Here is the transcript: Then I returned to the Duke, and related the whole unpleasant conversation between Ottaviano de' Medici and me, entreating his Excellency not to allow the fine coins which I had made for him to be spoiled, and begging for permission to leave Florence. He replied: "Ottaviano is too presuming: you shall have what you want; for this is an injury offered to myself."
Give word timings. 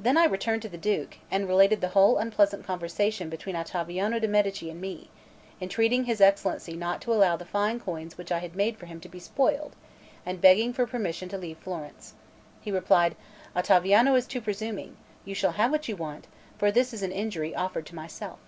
Then 0.00 0.16
I 0.18 0.24
returned 0.24 0.62
to 0.62 0.68
the 0.68 0.76
Duke, 0.76 1.18
and 1.30 1.46
related 1.46 1.80
the 1.80 1.90
whole 1.90 2.18
unpleasant 2.18 2.66
conversation 2.66 3.28
between 3.30 3.54
Ottaviano 3.54 4.18
de' 4.18 4.26
Medici 4.26 4.68
and 4.68 4.80
me, 4.80 5.10
entreating 5.60 6.06
his 6.06 6.20
Excellency 6.20 6.74
not 6.74 7.00
to 7.02 7.12
allow 7.12 7.36
the 7.36 7.44
fine 7.44 7.78
coins 7.78 8.18
which 8.18 8.32
I 8.32 8.38
had 8.38 8.56
made 8.56 8.76
for 8.76 8.86
him 8.86 8.98
to 8.98 9.08
be 9.08 9.20
spoiled, 9.20 9.76
and 10.26 10.40
begging 10.40 10.72
for 10.72 10.88
permission 10.88 11.28
to 11.28 11.38
leave 11.38 11.58
Florence. 11.58 12.14
He 12.62 12.72
replied: 12.72 13.14
"Ottaviano 13.54 14.16
is 14.16 14.26
too 14.26 14.40
presuming: 14.40 14.96
you 15.24 15.36
shall 15.36 15.52
have 15.52 15.70
what 15.70 15.86
you 15.86 15.94
want; 15.94 16.26
for 16.58 16.72
this 16.72 16.92
is 16.92 17.04
an 17.04 17.12
injury 17.12 17.54
offered 17.54 17.86
to 17.86 17.94
myself." 17.94 18.40